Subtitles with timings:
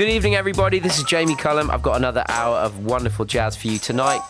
[0.00, 0.78] Good evening, everybody.
[0.78, 1.70] This is Jamie Cullum.
[1.70, 4.22] I've got another hour of wonderful jazz for you tonight.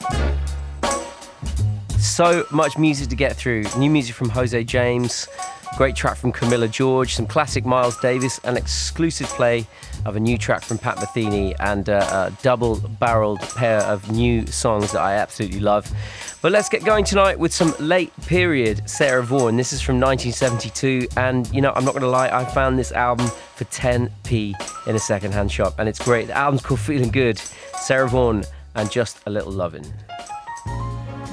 [1.96, 3.66] So much music to get through.
[3.78, 5.28] New music from Jose James,
[5.76, 9.64] great track from Camilla George, some classic Miles Davis, an exclusive play
[10.06, 14.92] of a new track from Pat Metheny, and a double barreled pair of new songs
[14.92, 15.90] that I absolutely love.
[16.42, 19.56] But let's get going tonight with some late period Sarah Vaughan.
[19.56, 22.92] This is from 1972, and you know, I'm not going to lie, I found this
[22.92, 24.54] album for 10p
[24.86, 26.28] in a secondhand shop, and it's great.
[26.28, 27.38] The album's called Feeling Good,
[27.78, 29.84] Sarah Vaughan, and Just a Little Lovin'.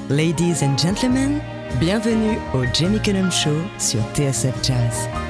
[0.08, 1.42] Ladies and gentlemen,
[1.78, 5.27] bienvenue au Jamie Cullum Show sur TSF Jazz.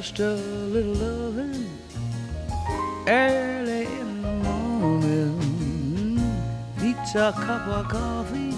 [0.00, 0.32] Just a
[0.72, 1.68] little loving
[3.06, 6.16] early in the morning.
[6.80, 8.54] Beats a cup of coffee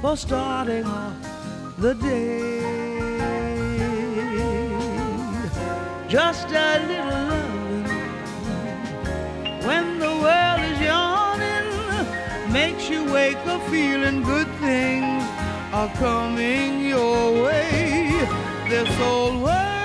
[0.00, 1.14] for starting off
[1.78, 2.58] the day.
[6.08, 7.84] Just a little loving
[9.64, 15.22] when the world is yawning makes you wake up feeling good things
[15.72, 18.26] are coming your way.
[18.68, 19.77] This old world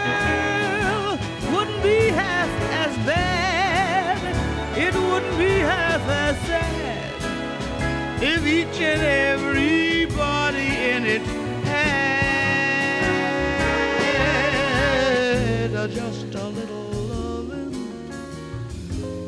[5.14, 7.14] wouldn't be half as sad
[8.20, 11.22] if each and everybody in it
[11.66, 12.72] had
[15.92, 17.76] just a little loving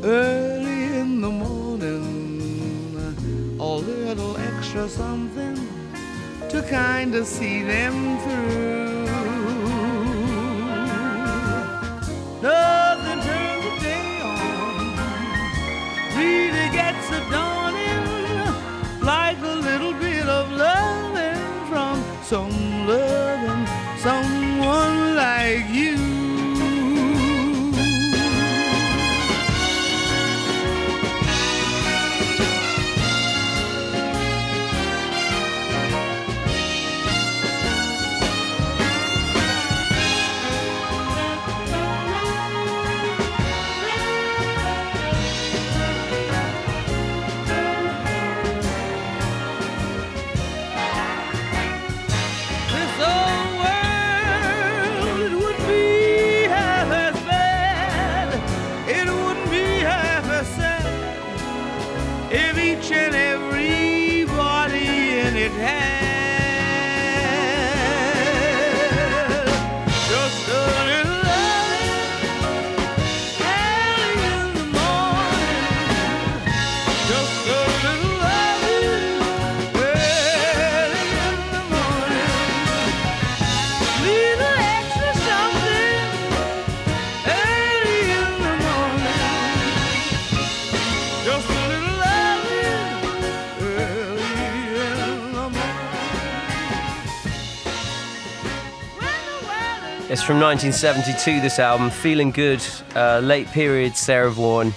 [0.04, 2.98] early in the morning,
[3.60, 5.56] a little extra something
[6.50, 8.75] to kind of see them through.
[100.16, 101.90] It's from 1972, this album.
[101.90, 102.66] Feeling good.
[102.96, 104.74] Uh, late period, Sarah Vaughan,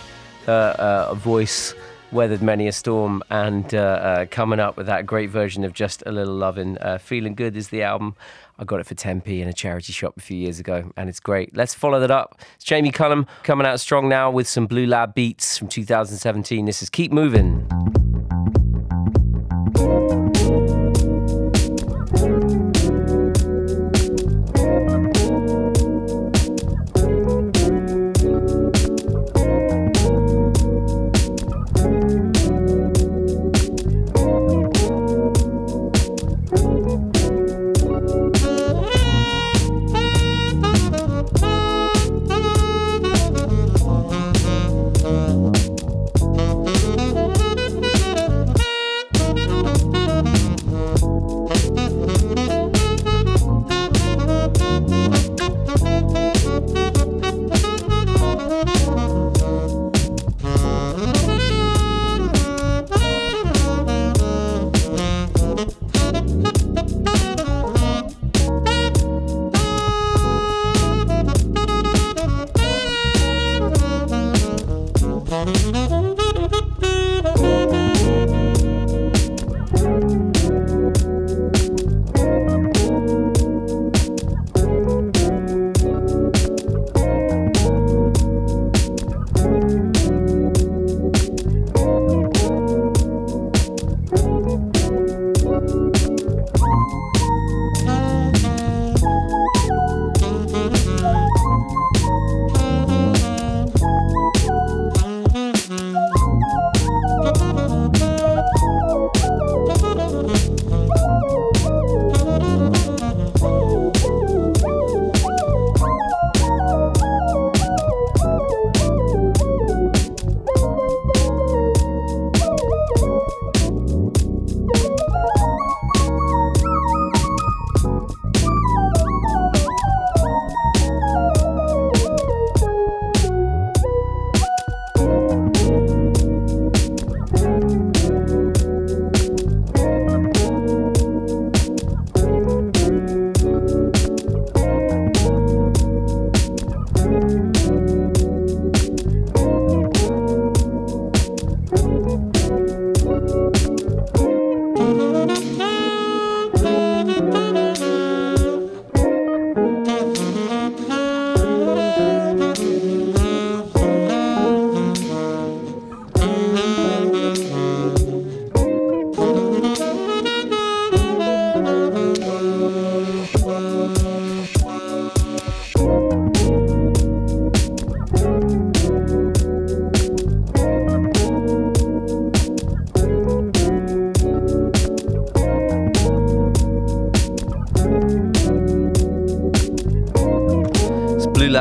[0.49, 1.75] uh, uh, voice,
[2.11, 6.03] weathered many a storm, and uh, uh, coming up with that great version of Just
[6.07, 6.77] a Little Lovin'.
[6.79, 8.17] Uh, Feeling Good is the album.
[8.59, 11.21] I got it for 10p in a charity shop a few years ago, and it's
[11.21, 11.57] great.
[11.57, 12.41] Let's follow that up.
[12.57, 16.65] It's Jamie Cullum coming out strong now with some Blue Lab beats from 2017.
[16.65, 18.18] This is Keep Moving.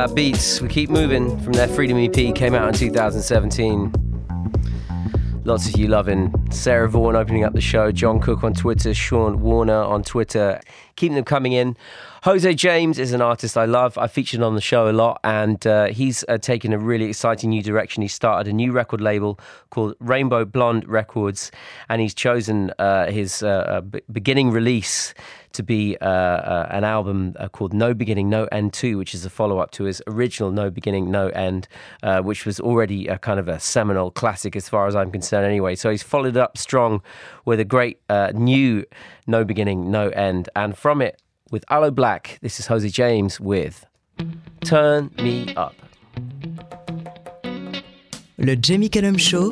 [0.07, 0.61] Combat Beats.
[0.61, 3.91] We keep moving from their Freedom EP, came out in 2017.
[5.43, 9.41] Lots of you loving Sarah Vaughan opening up the show, John Cook on Twitter, Sean
[9.41, 10.61] Warner on Twitter.
[10.95, 11.75] Keep them coming in.
[12.23, 13.97] Jose James is an artist I love.
[13.97, 17.49] I featured on the show a lot, and uh, he's uh, taken a really exciting
[17.49, 18.01] new direction.
[18.01, 19.39] He started a new record label
[19.69, 21.51] called Rainbow Blonde Records,
[21.89, 23.47] and he's chosen uh, his uh,
[23.83, 25.13] uh, beginning release
[25.53, 29.25] to be uh, uh, an album uh, called No Beginning, No End 2, which is
[29.25, 31.67] a follow up to his original No Beginning, No End,
[32.03, 35.45] uh, which was already a kind of a seminal classic as far as I'm concerned,
[35.45, 35.75] anyway.
[35.75, 37.01] So he's followed up strong
[37.45, 38.85] with a great uh, new
[39.25, 40.49] No Beginning, No End.
[40.55, 41.21] And from it,
[41.51, 43.85] with Aloe Blacc, this is Jose James with
[44.61, 45.75] Turn Me Up.
[48.37, 49.51] Le Jamie Cullum Show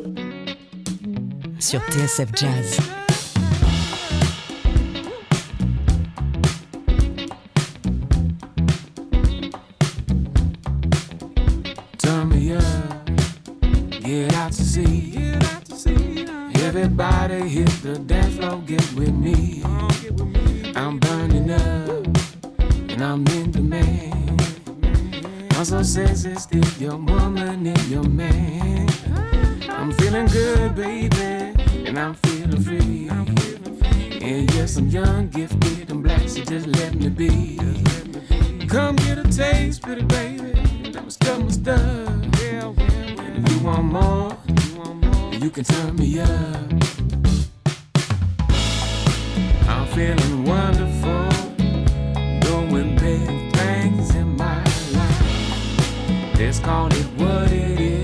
[1.60, 2.95] sur TSF Jazz.
[16.86, 19.64] Everybody hit the dance floor, get with me.
[20.76, 22.06] I'm burning up,
[22.70, 24.40] and I'm in demand.
[25.56, 28.88] I'm so still your woman and your man.
[29.68, 31.56] I'm feeling good, baby,
[31.88, 33.10] and I'm feeling free.
[34.22, 37.58] And yes, I'm young, gifted, and black, so just let me be.
[38.68, 40.92] Come get a taste, pretty baby.
[40.92, 42.26] That was stuff, my stuff.
[42.32, 44.38] If you want more,
[45.46, 46.30] you can turn me up.
[49.70, 51.30] I'm feeling wonderful,
[52.40, 54.64] doing big things in my
[55.00, 56.40] life.
[56.40, 57.95] Let's call it what it is,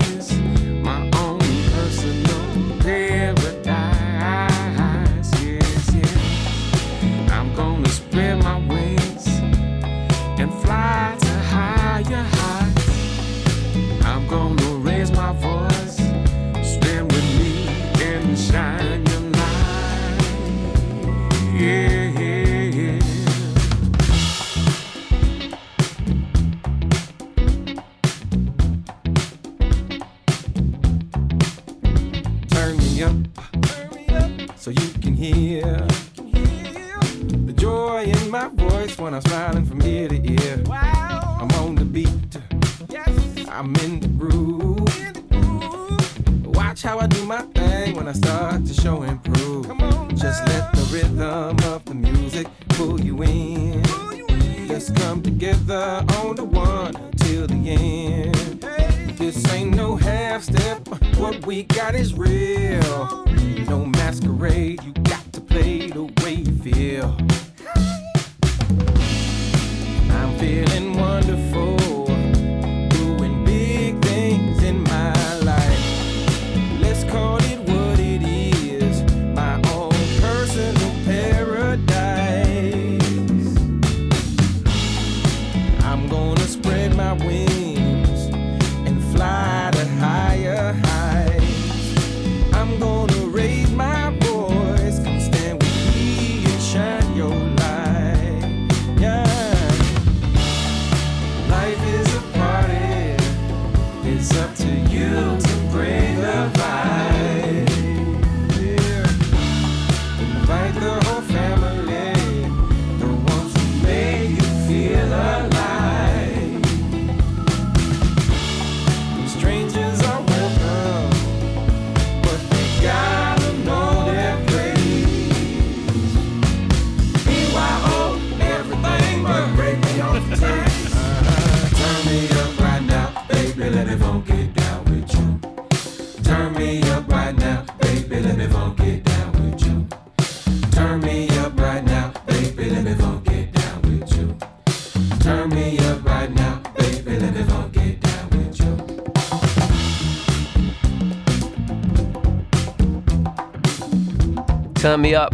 [154.82, 155.32] Turn Me Up.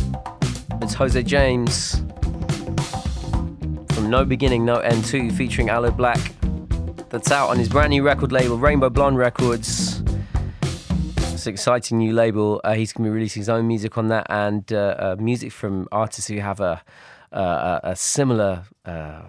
[0.82, 2.02] It's Jose James
[3.94, 6.34] from No Beginning, No End 2 featuring Aloe Blacc.
[7.08, 10.02] That's out on his brand new record label, Rainbow Blonde Records.
[11.16, 12.60] It's an exciting new label.
[12.62, 15.50] Uh, he's going to be releasing his own music on that and uh, uh, music
[15.50, 16.82] from artists who have a,
[17.32, 19.22] uh, a, similar uh,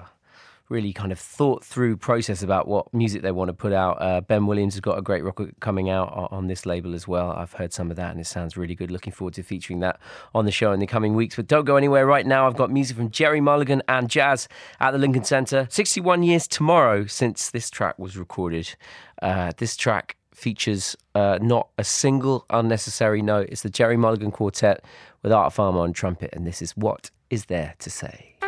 [0.69, 4.01] really kind of thought through process about what music they want to put out.
[4.01, 7.31] Uh, ben Williams has got a great record coming out on this label as well.
[7.31, 8.91] I've heard some of that and it sounds really good.
[8.91, 9.99] Looking forward to featuring that
[10.33, 11.35] on the show in the coming weeks.
[11.35, 12.47] But don't go anywhere right now.
[12.47, 14.47] I've got music from Gerry Mulligan and Jazz
[14.79, 15.67] at the Lincoln Center.
[15.69, 18.75] 61 years tomorrow since this track was recorded.
[19.21, 23.49] Uh, this track features uh, not a single unnecessary note.
[23.49, 24.83] It's the Gerry Mulligan Quartet
[25.21, 28.38] with Art Farmer on trumpet, and this is What Is There to Say?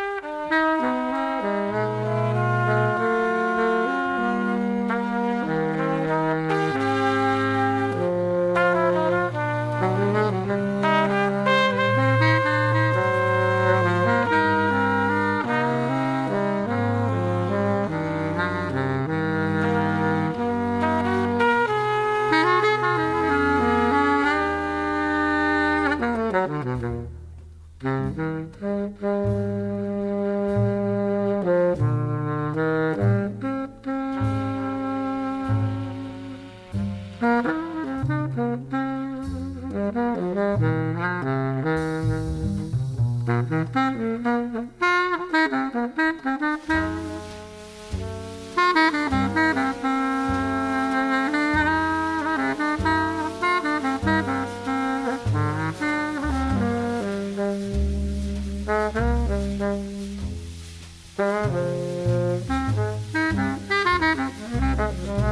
[64.92, 65.32] Mm-hmm.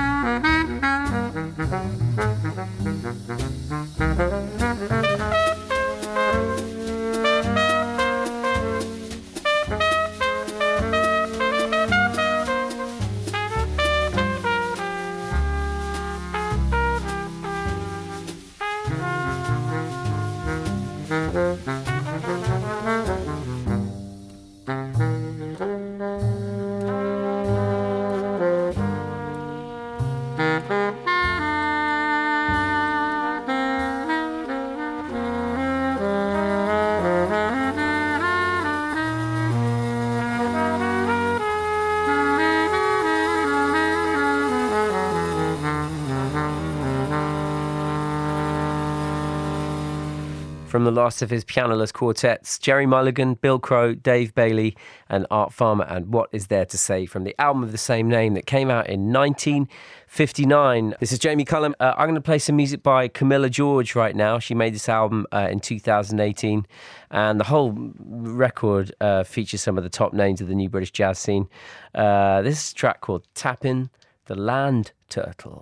[50.81, 54.75] from the last of his pianoless quartets Gerry Mulligan, Bill Crow, Dave Bailey,
[55.09, 55.85] and Art Farmer.
[55.87, 58.71] And what is there to say from the album of the same name that came
[58.71, 60.95] out in 1959?
[60.99, 61.75] This is Jamie Cullum.
[61.79, 64.39] Uh, I'm going to play some music by Camilla George right now.
[64.39, 66.65] She made this album uh, in 2018,
[67.11, 70.89] and the whole record uh, features some of the top names of the new British
[70.89, 71.47] jazz scene.
[71.93, 73.91] Uh, this is a track called Tapping
[74.25, 75.61] the Land Turtle.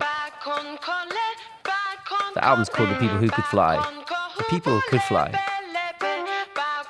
[2.32, 3.99] The album's called The People Who Could Fly.
[4.40, 5.30] The people could fly.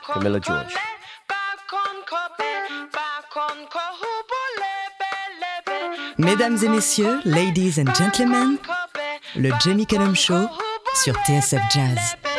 [0.06, 0.72] Camilla George.
[6.16, 8.56] Mesdames et messieurs, ladies and gentlemen,
[9.34, 10.48] le Jamie Cullum Show
[10.94, 12.29] sur TSF Jazz.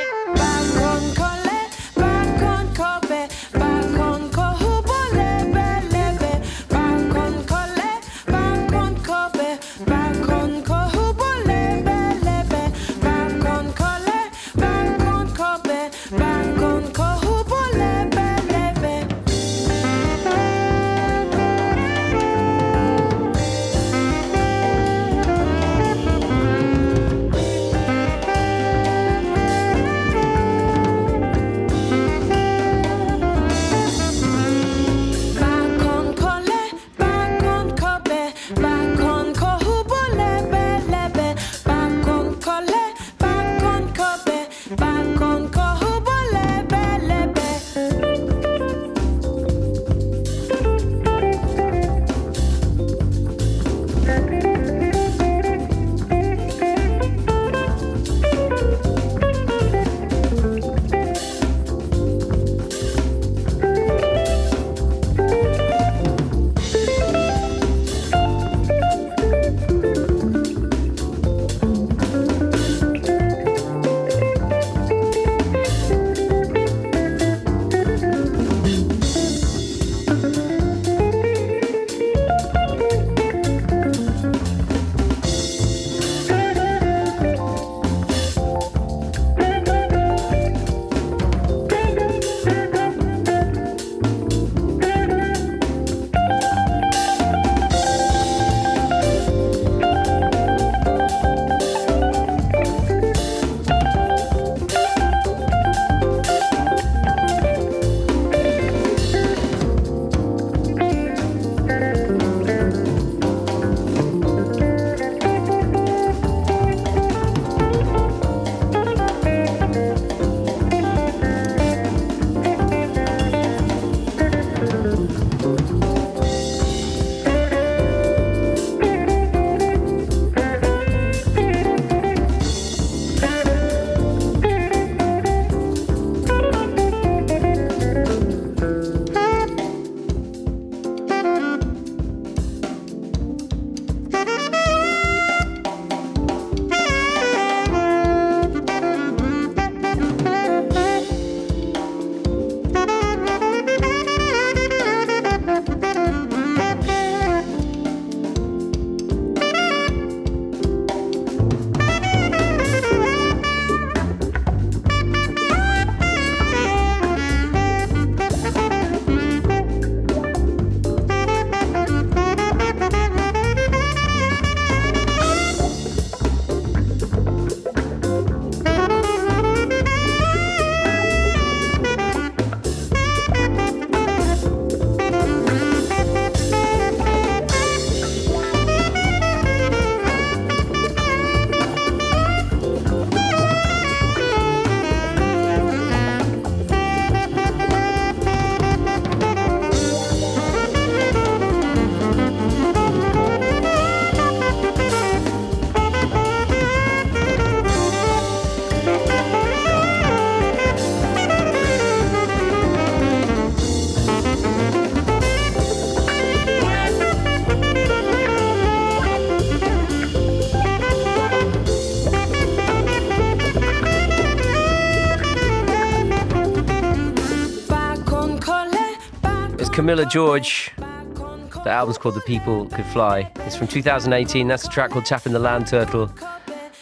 [229.91, 230.71] Camilla George.
[230.77, 233.30] The album's called The People Could Fly.
[233.39, 234.47] It's from 2018.
[234.47, 236.10] That's a track called Tapping the Land Turtle.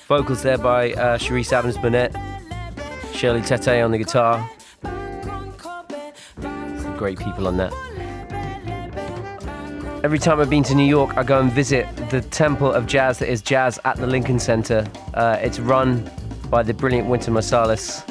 [0.08, 2.14] Vocals there by uh, Cherise Adams Burnett,
[3.12, 4.48] Shirley Tetteh on the guitar.
[6.40, 7.74] Some great people on that.
[10.04, 13.18] Every time I've been to New York, I go and visit the temple of jazz
[13.18, 14.86] that is Jazz at the Lincoln Center.
[15.16, 16.08] Uh, it's run
[16.52, 18.08] by the brilliant Wynton Marsalis,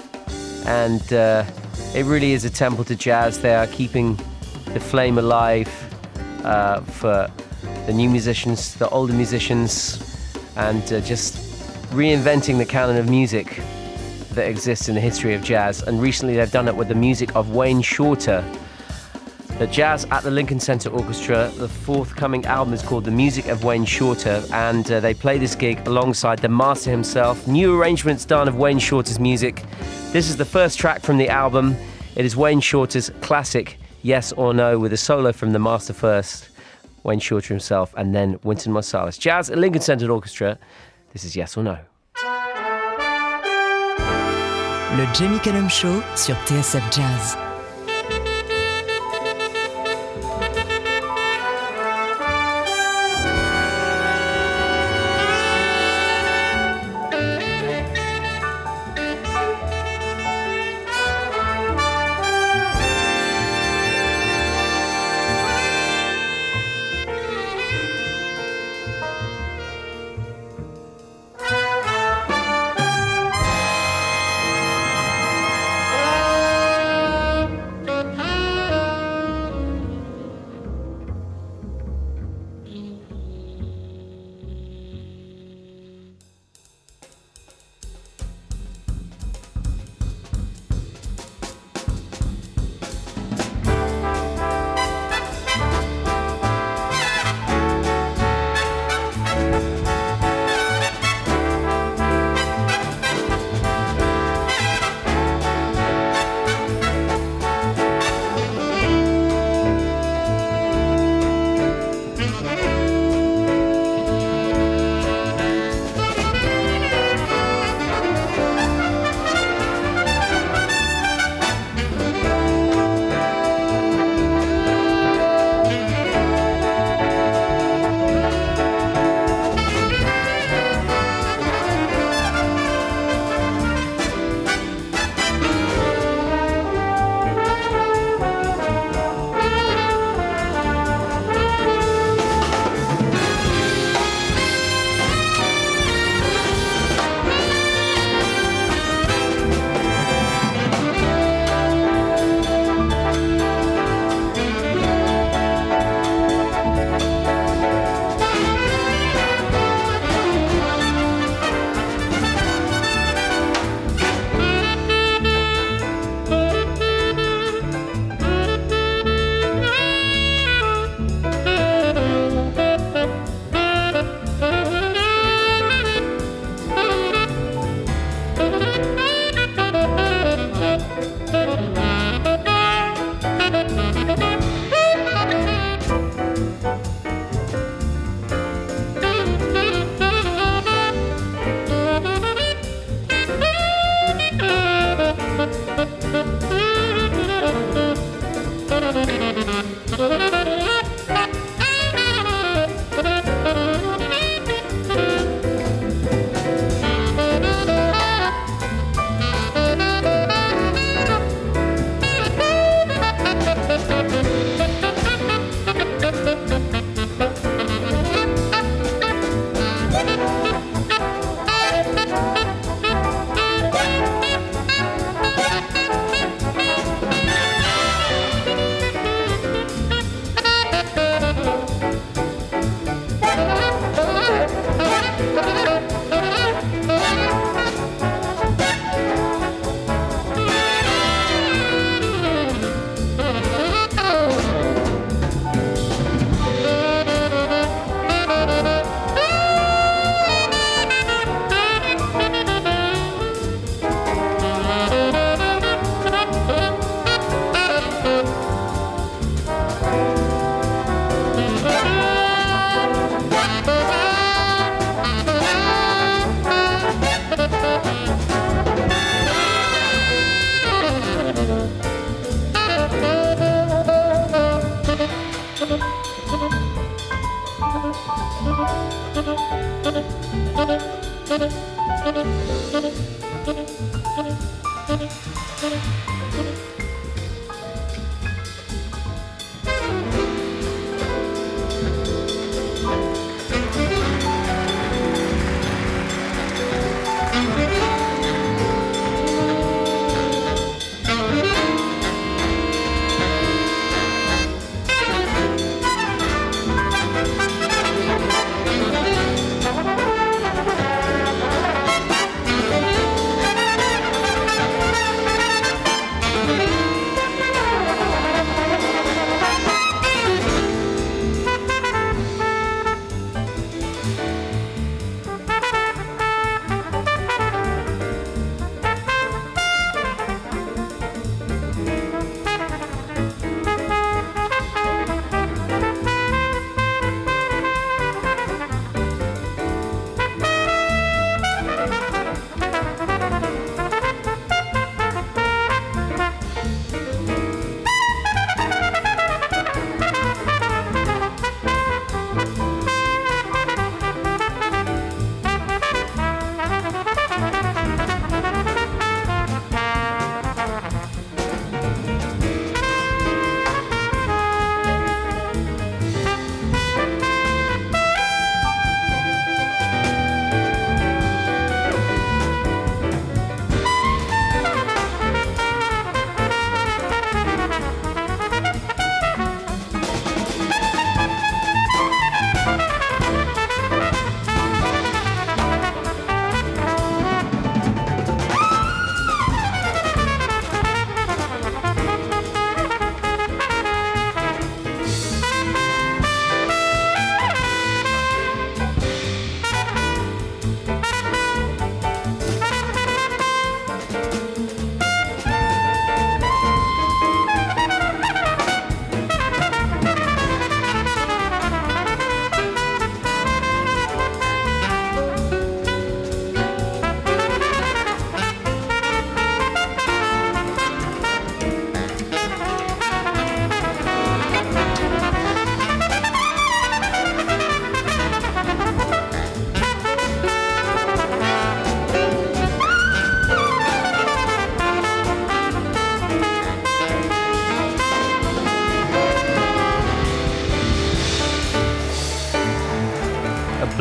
[0.66, 1.44] and uh,
[1.96, 3.40] it really is a temple to jazz.
[3.40, 4.18] They are keeping
[4.78, 5.68] the flame alive
[6.44, 7.28] uh, for
[7.86, 9.98] the new musicians, the older musicians,
[10.54, 11.34] and uh, just
[11.90, 13.60] reinventing the canon of music
[14.34, 15.82] that exists in the history of jazz.
[15.82, 18.44] And recently they've done it with the music of Wayne Shorter.
[19.58, 23.64] The Jazz at the Lincoln Center Orchestra, the forthcoming album is called The Music of
[23.64, 27.48] Wayne Shorter, and uh, they play this gig alongside the master himself.
[27.48, 29.64] New arrangements done of Wayne Shorter's music.
[30.12, 31.74] This is the first track from the album.
[32.14, 36.48] It is Wayne Shorter's classic Yes or No with a solo from the master first,
[37.02, 39.18] Wayne Shorter himself, and then Wynton Marsalis.
[39.18, 40.58] Jazz at Lincoln Center Orchestra.
[41.12, 41.78] This is Yes or No.
[44.96, 47.47] Le Jamie Cullum Show sur TSF Jazz.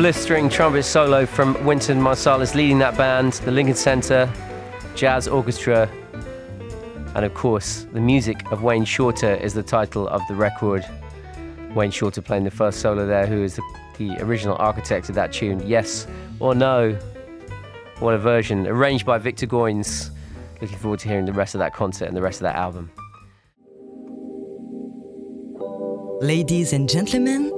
[0.08, 4.32] Blistering trumpet solo from Wynton Marsalis leading that band, the Lincoln Center
[4.94, 5.86] Jazz Orchestra,
[7.14, 10.82] and of course, the music of Wayne Shorter is the title of the record.
[11.74, 13.62] Wayne Shorter playing the first solo there, who is the,
[13.98, 15.60] the original architect of that tune.
[15.68, 16.06] Yes
[16.40, 16.94] or no?
[17.98, 20.08] What a version, arranged by Victor Goines.
[20.62, 22.90] Looking forward to hearing the rest of that concert and the rest of that album.
[26.22, 27.57] Ladies and gentlemen,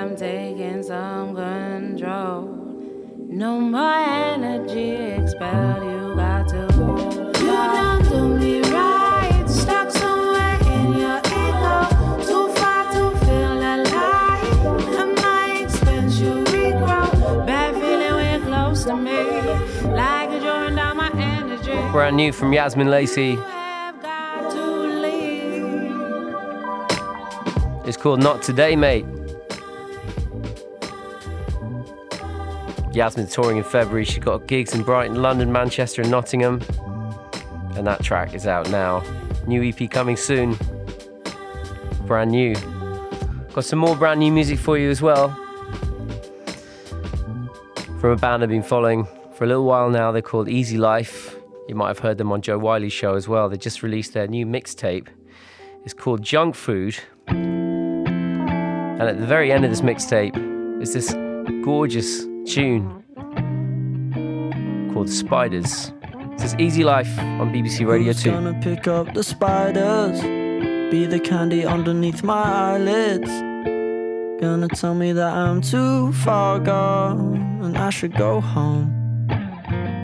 [0.00, 2.44] I'm taking some control.
[3.28, 6.96] No more energy expelled, you got to go.
[7.38, 11.86] You don't do me right, stuck somewhere in your ego.
[12.24, 14.88] Too far to feel alive.
[15.00, 17.46] At my expense, you regrow.
[17.46, 19.20] Bad feeling you're close to me,
[19.94, 21.76] like you're drawing down my energy.
[21.92, 23.32] Brand new from Yazmin Lacey.
[23.32, 24.64] You have got to
[25.04, 25.92] leave.
[27.86, 29.04] It's called Not Today, Mate.
[32.92, 34.04] Yazmin's touring in February.
[34.04, 36.60] She's got gigs in Brighton, London, Manchester, and Nottingham.
[37.76, 39.02] And that track is out now.
[39.46, 40.56] New EP coming soon.
[42.06, 42.54] Brand new.
[43.54, 45.30] Got some more brand new music for you as well.
[48.00, 50.10] From a band I've been following for a little while now.
[50.10, 51.36] They're called Easy Life.
[51.68, 53.48] You might have heard them on Jo Whiley's show as well.
[53.48, 55.06] They just released their new mixtape.
[55.84, 56.98] It's called Junk Food.
[57.28, 61.14] And at the very end of this mixtape is this
[61.64, 63.04] gorgeous tune
[64.92, 65.92] called Spiders.
[66.32, 68.30] This is Easy Life on BBC Radio Who's 2.
[68.30, 70.20] gonna pick up the spiders?
[70.90, 73.30] Be the candy underneath my eyelids.
[74.40, 78.88] Gonna tell me that I'm too far gone and I should go home.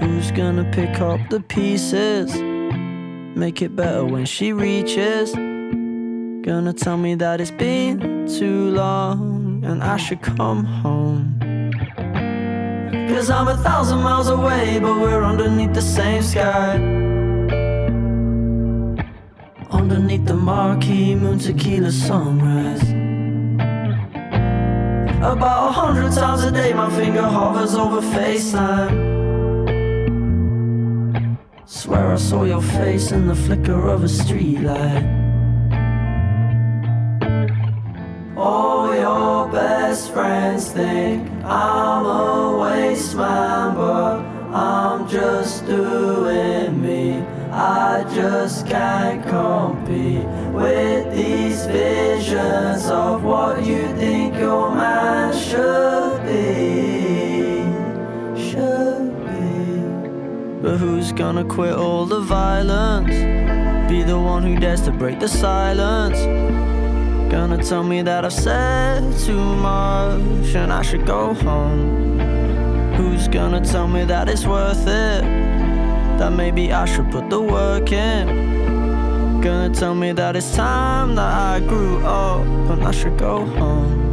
[0.00, 2.34] Who's gonna pick up the pieces?
[3.36, 5.32] Make it better when she reaches.
[5.34, 11.35] Gonna tell me that it's been too long and I should come home.
[12.92, 16.76] Cause I'm a thousand miles away, but we're underneath the same sky.
[19.70, 22.82] Underneath the marquee moon tequila sunrise.
[25.22, 29.16] About a hundred times a day, my finger hovers over FaceTime.
[31.64, 35.15] Swear I saw your face in the flicker of a streetlight.
[39.96, 44.18] Best friends think I'm a waste man, but
[44.54, 47.24] I'm just doing me.
[47.50, 57.64] I just can't compete with these visions of what you think your man should be.
[58.50, 60.60] Should be.
[60.60, 63.16] But who's gonna quit all the violence?
[63.88, 66.20] Be the one who dares to break the silence.
[67.30, 72.18] Gonna tell me that I've said too much and I should go home.
[72.94, 75.22] Who's gonna tell me that it's worth it?
[76.18, 79.40] That maybe I should put the work in.
[79.40, 84.06] Gonna tell me that it's time that I grew up and I should go home.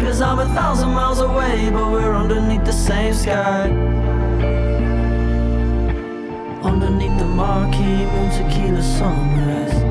[0.00, 3.68] Cause I'm a thousand miles away, but we're underneath the same sky.
[6.62, 9.85] Underneath the marquee moon tequila sunrise.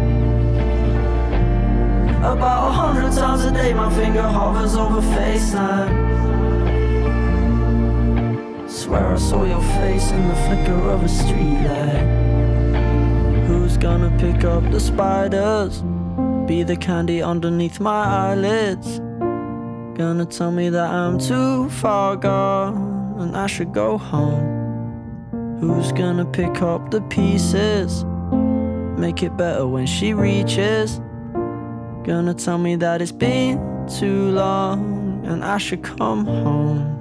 [2.26, 6.16] About a hundred times a day, my finger hovers over FaceTime.
[8.68, 13.46] Swear I saw your face in the flicker of a streetlight.
[13.46, 15.84] Who's gonna pick up the spiders?
[16.48, 18.98] Be the candy underneath my eyelids.
[19.96, 25.60] Gonna tell me that I'm too far gone and I should go home.
[25.60, 28.04] Who's gonna pick up the pieces?
[28.98, 31.00] Make it better when she reaches.
[32.06, 36.92] Gonna tell me that it's been too long and I should come home.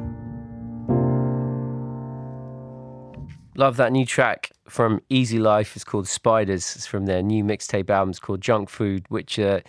[3.55, 5.77] Love that new track from Easy Life.
[5.77, 6.75] It's called Spiders.
[6.75, 8.11] It's from their new mixtape album.
[8.11, 9.61] It's called Junk Food, which uh,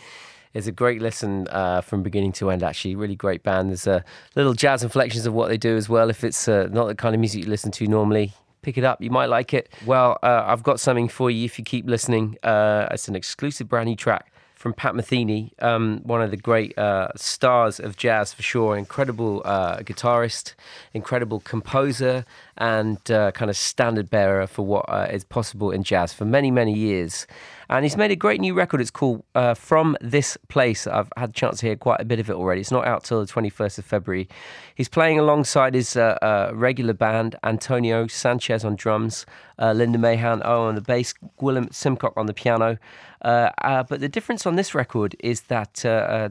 [0.53, 2.95] is a great listen uh, from beginning to end, actually.
[2.95, 3.71] Really great band.
[3.71, 4.03] There's uh,
[4.37, 6.09] little jazz inflections of what they do as well.
[6.09, 8.31] If it's uh, not the kind of music you listen to normally,
[8.61, 9.01] pick it up.
[9.01, 9.67] You might like it.
[9.85, 12.37] Well, uh, I've got something for you if you keep listening.
[12.41, 14.31] Uh, it's an exclusive brand new track
[14.65, 18.75] from Pat Metheny, um, one of the great uh, stars of jazz for sure.
[18.75, 20.55] Incredible uh, guitarist,
[20.91, 22.25] incredible composer,
[22.57, 26.49] and uh, kind of standard bearer for what uh, is possible in jazz for many,
[26.49, 27.27] many years.
[27.69, 28.81] And he's made a great new record.
[28.81, 30.85] It's called uh, From This Place.
[30.87, 32.61] I've had a chance to hear quite a bit of it already.
[32.61, 34.27] It's not out till the 21st of February.
[34.75, 39.25] He's playing alongside his uh, uh, regular band, Antonio Sanchez on drums,
[39.57, 42.77] uh, Linda Mahan oh, on the bass, Gwilym Simcock on the piano.
[43.21, 45.73] Uh, uh, but the difference on this record is that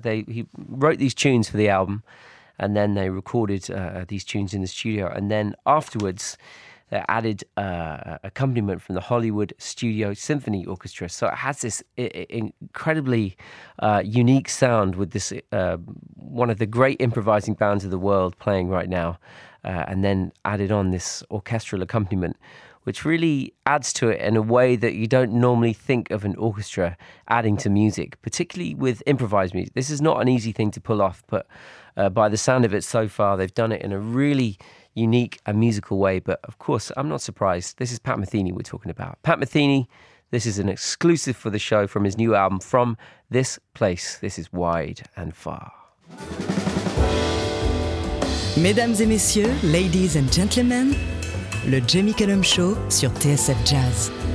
[0.03, 2.03] they he wrote these tunes for the album
[2.59, 3.62] and then they recorded
[4.09, 5.09] these tunes in the studio.
[5.09, 6.39] And then afterwards,
[7.09, 11.09] added uh, accompaniment from the Hollywood Studio Symphony Orchestra.
[11.09, 13.36] So it has this incredibly
[13.78, 15.76] uh, unique sound with this uh,
[16.16, 19.18] one of the great improvising bands of the world playing right now,
[19.64, 22.36] uh, and then added on this orchestral accompaniment.
[22.84, 26.36] Which really adds to it in a way that you don't normally think of an
[26.36, 29.72] orchestra adding to music, particularly with improvised music.
[29.72, 31.47] This is not an easy thing to pull off, but
[31.97, 34.59] uh, by the sound of it so far, they've done it in a really
[34.95, 36.18] unique and musical way.
[36.18, 37.78] But of course, I'm not surprised.
[37.78, 39.22] This is Pat Metheny we're talking about.
[39.22, 39.86] Pat Metheny,
[40.30, 42.97] this is an exclusive for the show from his new album, From
[43.30, 44.18] This Place.
[44.18, 45.72] This is Wide and Far.
[48.57, 50.95] Mesdames et messieurs, ladies and gentlemen,
[51.66, 54.34] le Jamie Cullum Show sur TSF Jazz.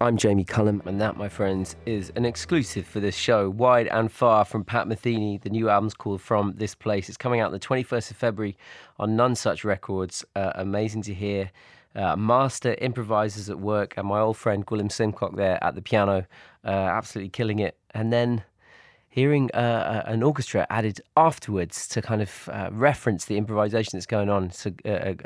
[0.00, 4.12] I'm Jamie Cullum, and that, my friends, is an exclusive for this show, Wide and
[4.12, 5.40] Far from Pat Metheny.
[5.40, 7.08] The new album's called From This Place.
[7.08, 8.56] It's coming out the 21st of February
[9.00, 10.24] on Nonesuch Records.
[10.36, 11.50] Uh, amazing to hear.
[11.96, 16.26] Uh, master improvisers at work, and my old friend Gwilym Simcock there at the piano,
[16.64, 17.76] uh, absolutely killing it.
[17.90, 18.44] And then
[19.18, 24.06] hearing uh, uh, an orchestra added afterwards to kind of uh, reference the improvisation that's
[24.06, 24.44] going on.
[24.44, 25.16] It's a, a,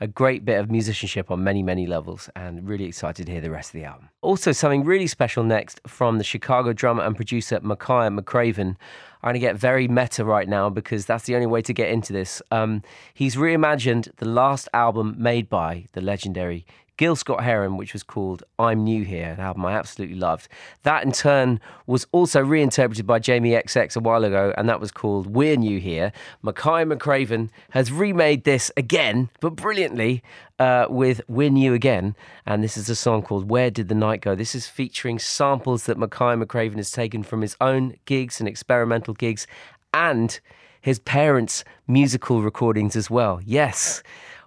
[0.00, 3.50] a, great bit of musicianship on many, many levels, and really excited to hear the
[3.50, 4.08] rest of the album.
[4.22, 8.76] Also, something really special next from the Chicago drummer and producer Makaya McCraven.
[9.22, 11.90] I'm going to get very meta right now because that's the only way to get
[11.90, 12.40] into this.
[12.50, 16.64] Um, he's reimagined the last album made by the legendary
[16.98, 20.48] Gil Scott Heron, which was called I'm New Here, an album I absolutely loved.
[20.82, 24.90] That in turn was also reinterpreted by Jamie XX a while ago, and that was
[24.90, 26.12] called We're New Here.
[26.44, 30.24] Makaya McCraven has remade this again, but brilliantly,
[30.58, 32.16] uh, with We're New Again.
[32.44, 34.34] And this is a song called Where Did the Night Go?
[34.34, 39.14] This is featuring samples that Makaya McCraven has taken from his own gigs and experimental
[39.14, 39.46] gigs
[39.94, 40.40] and
[40.80, 43.40] his parents' musical recordings as well.
[43.44, 44.02] Yes,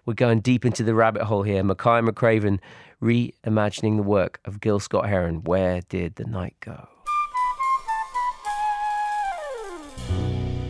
[0.05, 1.63] we're going deep into the rabbit hole here.
[1.63, 2.59] Makaya McCraven
[3.01, 5.43] reimagining the work of Gil Scott Heron.
[5.43, 6.87] Where did the night go?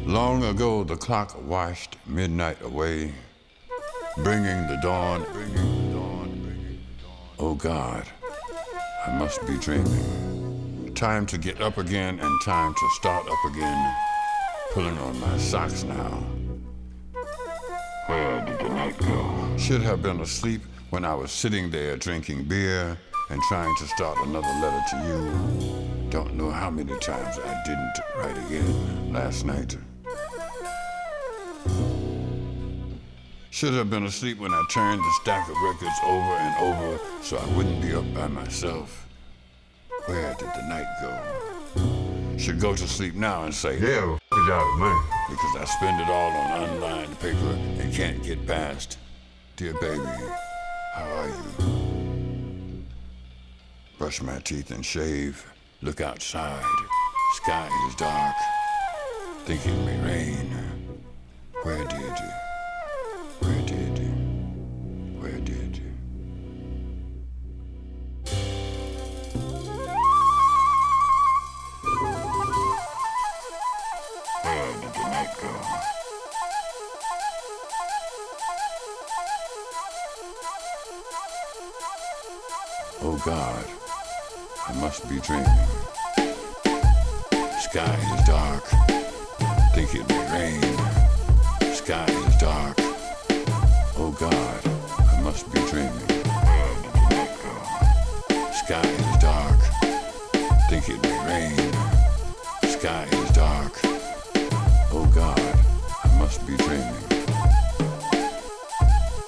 [0.05, 3.13] Long ago, the clock washed midnight away,
[4.17, 7.27] bringing the dawn, bringing the dawn, bringing the dawn.
[7.39, 8.05] Oh God,
[9.07, 10.91] I must be dreaming.
[10.95, 13.95] Time to get up again and time to start up again.
[14.73, 16.40] Pulling on my socks now.
[18.11, 19.57] Where did the night go?
[19.57, 22.97] Should have been asleep when I was sitting there drinking beer
[23.29, 26.09] and trying to start another letter to you.
[26.09, 29.77] Don't know how many times I didn't write again last night.
[33.49, 37.37] Should have been asleep when I turned the stack of records over and over so
[37.37, 39.07] I wouldn't be up by myself.
[40.07, 41.50] Where did the night go?
[42.37, 45.03] Should go to sleep now and say, Yeah, good job, man.
[45.29, 48.97] because I spend it all on unlined paper and can't get past.
[49.57, 50.03] Dear baby,
[50.95, 52.83] how are you?
[53.99, 55.45] Brush my teeth and shave.
[55.83, 56.63] Look outside.
[57.35, 58.35] Sky is dark.
[59.45, 60.51] Think it may rain.
[61.63, 62.50] Where did Where
[83.25, 83.65] God,
[84.67, 85.45] I must be dreaming.
[87.59, 88.63] Sky is dark.
[89.75, 91.73] Think it may rain.
[91.75, 92.75] Sky is dark.
[93.97, 94.59] Oh God,
[94.97, 96.07] I must be dreaming.
[98.53, 99.59] Sky is dark.
[100.69, 101.73] Think it may rain.
[102.71, 103.79] Sky is dark.
[104.91, 105.59] Oh God,
[106.03, 106.95] I must be dreaming.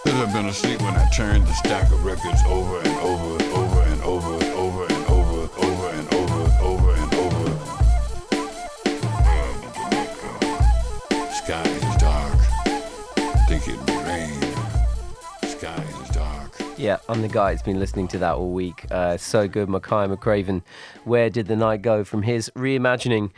[0.03, 3.53] Could have been asleep when I turned the stack of records over and over and
[3.53, 3.72] over,
[4.04, 7.49] over and over, over and over, over and over.
[8.84, 8.99] The
[9.89, 10.10] night
[11.10, 11.30] go?
[11.32, 12.39] Sky is dark.
[13.47, 14.41] Think it may rain.
[15.49, 16.51] Sky is dark.
[16.78, 18.86] Yeah, I'm the guy that's been listening to that all week.
[18.91, 20.64] Uh, so good, Makaya McCraven.
[21.06, 22.04] Where did the night go?
[22.04, 23.32] From his reimagining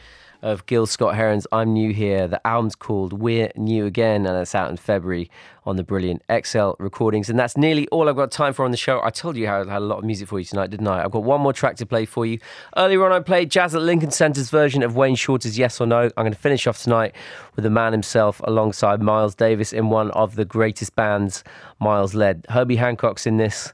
[0.46, 2.28] of Gil Scott Heron's I'm New Here.
[2.28, 5.28] The album's called We're New Again, and it's out in February
[5.66, 7.32] on the brilliant XL recordings.
[7.32, 9.02] And that's nearly all I've got time for on the show.
[9.04, 11.04] I told you how I had a lot of music for you tonight, didn't I?
[11.04, 12.38] I've got one more track to play for you.
[12.78, 16.12] Earlier on, I played Jazz at Lincoln Centre's version of Wayne Shorter's Yes or No.
[16.16, 17.16] I'm going to finish off tonight
[17.56, 21.44] with the man himself alongside Miles Davis in one of the greatest bands
[21.80, 22.46] Miles led.
[22.50, 23.74] Herbie Hancock's in this.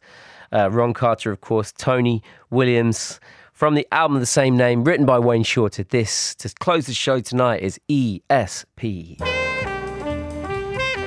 [0.54, 3.20] Uh, Ron Carter, of course, Tony Williams.
[3.62, 6.96] From the album of the same name, written by Wayne Shorter, this, to close the
[6.96, 9.20] show tonight, is ESP.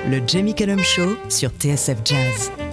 [0.09, 2.64] Le Jamie Cullum Show sur TSF Jazz.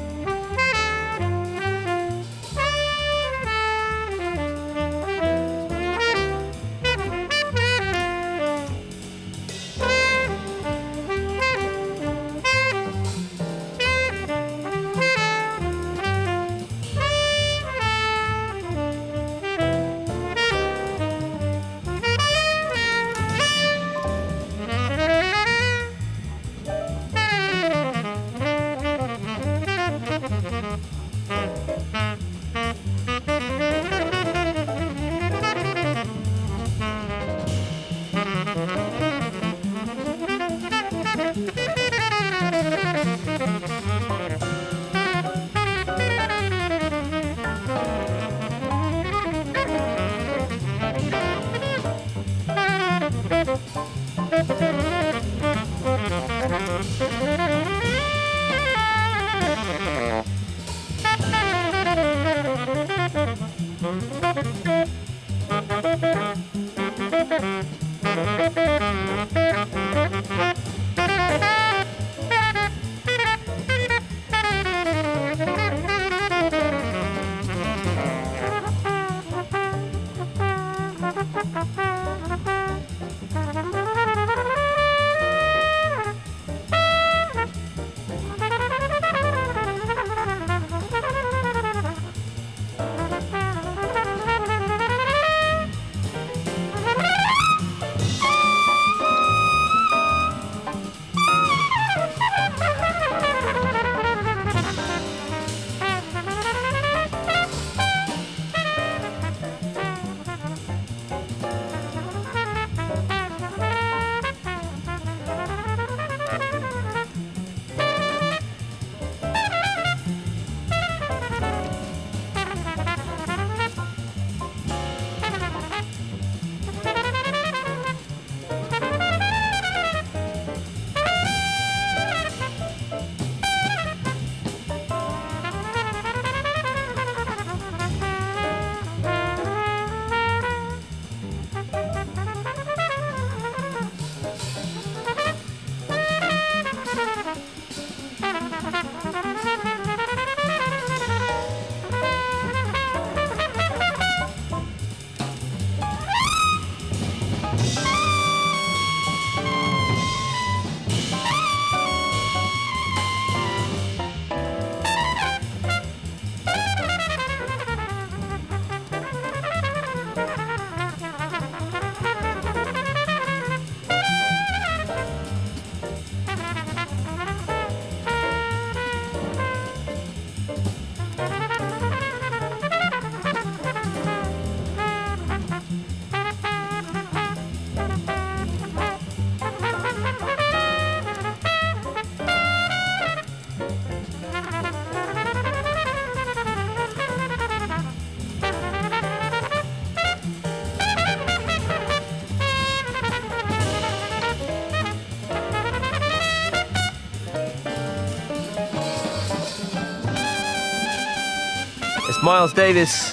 [212.33, 213.11] Miles Davis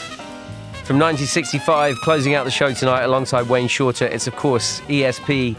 [0.88, 4.06] from 1965 closing out the show tonight alongside Wayne Shorter.
[4.06, 5.58] It's, of course, ESP.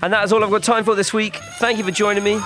[0.00, 1.40] And that is all I've got time for this week.
[1.58, 2.38] Thank you for joining me.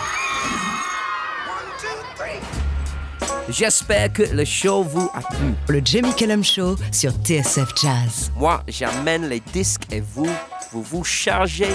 [3.51, 5.55] J'espère que le show vous a plu.
[5.69, 8.33] Le Jamie Cullum Show sur TSF Jazz.
[8.35, 10.31] Moi, j'amène les disques et vous,
[10.73, 11.75] vous vous chargez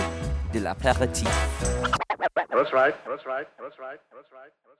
[0.51, 1.29] de l'apéritif.
[2.49, 2.95] That's right.
[3.07, 3.45] That's right.
[3.59, 3.99] That's right.
[4.11, 4.72] That's right.